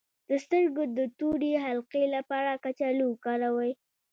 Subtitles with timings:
[0.29, 3.71] د سترګو د تورې حلقې لپاره کچالو وکاروئ